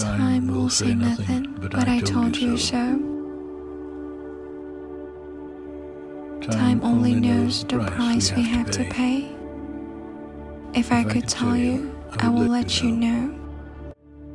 Time 0.00 0.46
will 0.46 0.70
say 0.70 0.94
nothing, 0.94 1.58
but 1.60 1.86
I 1.86 2.00
told 2.00 2.34
you 2.34 2.56
so. 2.56 2.98
Time 6.40 6.80
only 6.82 7.14
knows 7.14 7.64
the 7.64 7.78
price 7.80 8.32
we 8.32 8.42
have 8.42 8.70
to 8.70 8.84
pay. 8.84 9.28
If 10.72 10.90
I 10.90 11.04
could 11.04 11.28
tell 11.28 11.54
you, 11.54 11.94
I 12.18 12.30
will 12.30 12.46
let 12.46 12.82
you 12.82 12.92
know. 12.92 13.34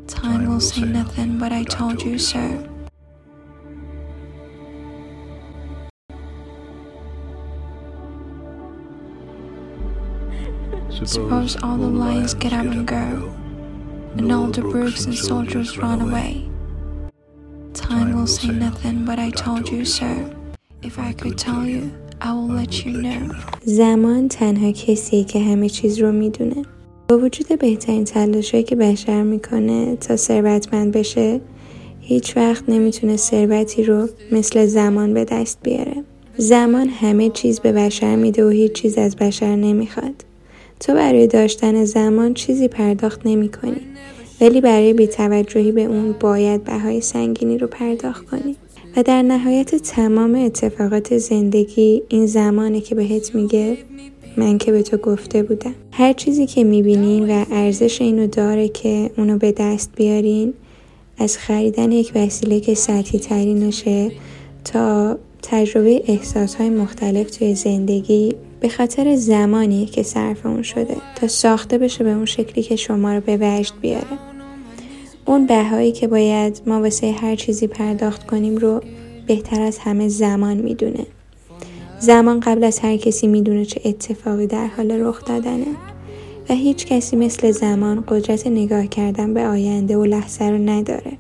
Time 0.08 0.48
will 0.48 0.62
say 0.62 0.82
nothing, 0.82 1.40
but 1.40 1.52
I 1.52 1.64
told 1.64 2.04
you 2.04 2.20
so. 2.20 2.70
Suppose 11.04 11.58
all 11.64 11.78
the 11.78 11.88
lions 11.88 12.36
get 12.36 12.54
up 12.54 12.66
and 12.66 12.88
go, 12.88 13.34
and 14.18 14.32
all 14.32 14.50
the 14.58 14.62
brooks 14.62 15.06
and 15.06 15.16
soldiers 15.16 15.78
run 15.78 16.00
away. 16.08 16.32
Time 17.74 18.16
will 18.16 18.28
say 18.28 18.50
nothing, 18.68 18.98
but 19.10 19.18
I 19.20 19.30
told 19.46 19.70
you 19.74 19.84
so. 19.86 20.12
If 20.90 20.96
I 21.00 21.12
could 21.14 21.38
tell 21.38 21.64
you, 21.66 21.82
I 22.22 22.32
will 22.34 22.52
let 22.62 22.86
you 22.86 22.92
know. 23.06 23.36
زمان 23.64 24.28
تنها 24.28 24.72
کسیه 24.72 25.24
که 25.24 25.40
همه 25.40 25.70
چیز 25.70 26.00
رو 26.00 26.12
می‌دونه 26.12 26.66
با 27.08 27.18
وجود 27.18 27.60
بهترین 27.60 28.04
تلاشایی 28.04 28.64
که 28.64 28.76
بشر 28.76 29.24
می‌کنه 29.24 29.96
تا 29.96 30.16
ثروتمند 30.16 30.92
بشه 30.92 31.42
هیچ 32.00 32.38
وقت 32.38 32.64
نمی‌تونه 32.70 33.18
ثروتی 33.18 33.84
رو 33.84 34.10
مثل 34.32 34.66
زمان 34.66 35.14
به 35.14 35.26
دست 35.26 35.58
بیاره 35.64 36.04
زمان 36.38 36.90
همه 36.90 37.30
چیز 37.30 37.60
به 37.60 37.72
بشر 37.72 38.16
میده 38.16 38.46
و 38.46 38.50
هیچ 38.50 38.72
چیز 38.72 38.98
از 38.98 39.16
بشر 39.16 39.56
نمی‌خواد 39.56 40.26
تو 40.80 40.94
برای 40.94 41.28
داشتن 41.28 41.86
زمان 41.86 42.34
چیزی 42.34 42.68
پرداخت 42.68 43.22
نمی 43.26 43.50
کنی. 43.50 43.82
ولی 44.42 44.62
برای 44.62 44.94
بیتوجهی 44.94 45.72
به 45.72 45.84
اون 45.84 46.16
باید 46.20 46.64
بهای 46.64 47.02
سنگینی 47.02 47.58
رو 47.58 47.68
پرداخت 47.68 48.26
کنی. 48.26 48.56
و 48.98 49.04
در 49.04 49.22
نهایت 49.22 49.76
تمام 49.76 50.36
اتفاقات 50.36 51.18
زندگی 51.18 52.04
این 52.10 52.26
زمانه 52.26 52.82
که 52.82 52.96
بهت 52.96 53.36
میگه 53.36 53.78
من 54.38 54.58
که 54.58 54.72
به 54.72 54.82
تو 54.82 54.98
گفته 54.98 55.44
بودم. 55.44 55.76
هر 55.92 56.14
چیزی 56.14 56.46
که 56.46 56.64
می‌بینین 56.64 57.32
و 57.32 57.46
ارزش 57.52 58.02
اینو 58.02 58.28
داره 58.28 58.68
که 58.68 59.12
اونو 59.18 59.38
به 59.38 59.52
دست 59.52 59.92
بیارین 59.96 60.54
از 61.18 61.38
خریدن 61.38 61.92
یک 61.92 62.12
وسیله 62.16 62.60
که 62.60 62.74
سطحی 62.74 63.20
ترینشه 63.20 64.12
تا 64.64 65.18
تجربه 65.52 66.04
احساس 66.08 66.56
های 66.56 66.70
مختلف 66.70 67.32
توی 67.32 67.56
زندگی 67.56 68.36
به 68.60 68.70
خاطر 68.70 69.16
زمانی 69.16 69.86
که 69.86 70.04
صرف 70.04 70.46
اون 70.46 70.62
شده 70.62 70.96
تا 71.16 71.28
ساخته 71.28 71.78
بشه 71.78 72.04
به 72.04 72.10
اون 72.10 72.26
شکلی 72.26 72.64
که 72.64 72.76
شما 72.76 73.14
رو 73.14 73.22
به 73.22 73.38
وجد 73.42 73.74
بیاره. 73.82 74.18
اون 75.26 75.46
بهایی 75.46 75.92
که 75.92 76.08
باید 76.08 76.62
ما 76.68 76.82
واسه 76.82 77.12
هر 77.12 77.36
چیزی 77.36 77.68
پرداخت 77.68 78.26
کنیم 78.26 78.58
رو 78.58 78.82
بهتر 79.28 79.62
از 79.62 79.78
همه 79.78 80.08
زمان 80.08 80.58
می‌دونه. 80.58 81.06
زمان 82.00 82.40
قبل 82.40 82.64
از 82.64 82.80
هر 82.80 82.98
کسی 82.98 83.28
می‌دونه 83.28 83.66
چه 83.66 83.82
اتفاقی 83.86 84.48
در 84.48 84.68
حال 84.68 84.92
رخ 84.92 85.26
دادنه 85.26 85.76
و 86.50 86.54
هیچ 86.54 86.86
کسی 86.86 87.16
مثل 87.16 87.52
زمان 87.52 88.04
قدرت 88.08 88.48
نگاه 88.48 88.88
کردن 88.88 89.34
به 89.34 89.48
آینده 89.48 89.98
و 89.98 90.06
لحظه 90.06 90.46
رو 90.46 90.58
نداره. 90.58 91.12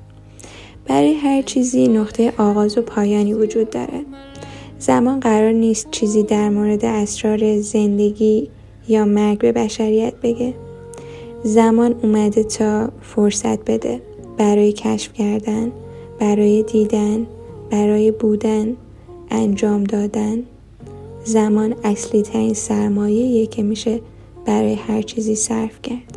برای 0.87 1.13
هر 1.13 1.41
چیزی 1.41 1.87
نقطه 1.87 2.33
آغاز 2.37 2.77
و 2.77 2.81
پایانی 2.81 3.33
وجود 3.33 3.69
داره 3.69 4.05
زمان 4.79 5.19
قرار 5.19 5.51
نیست 5.51 5.91
چیزی 5.91 6.23
در 6.23 6.49
مورد 6.49 6.85
اسرار 6.85 7.59
زندگی 7.59 8.49
یا 8.87 9.05
مرگ 9.05 9.37
به 9.37 9.51
بشریت 9.51 10.13
بگه. 10.23 10.53
زمان 11.43 11.95
اومده 12.03 12.43
تا 12.43 12.89
فرصت 13.01 13.59
بده. 13.71 14.01
برای 14.37 14.71
کشف 14.73 15.13
کردن 15.13 15.71
برای 16.19 16.63
دیدن 16.63 17.27
برای 17.69 18.11
بودن 18.11 18.75
انجام 19.29 19.83
دادن. 19.83 20.43
زمان 21.23 21.75
اصلی 21.83 22.21
ترین 22.21 22.53
سرمایه 22.53 23.47
که 23.47 23.63
میشه 23.63 24.01
برای 24.45 24.73
هر 24.73 25.01
چیزی 25.01 25.35
صرف 25.35 25.81
کرد. 25.81 26.14